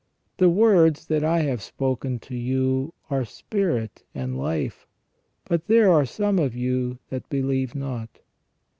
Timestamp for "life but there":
4.35-5.91